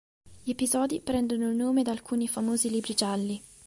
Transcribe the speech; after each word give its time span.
Gli 0.41 0.49
episodi 0.49 0.99
prendono 0.99 1.47
il 1.51 1.55
nome 1.55 1.83
da 1.83 1.91
alcuni 1.91 2.27
famosi 2.27 2.71
libri 2.71 2.95
gialli. 2.95 3.43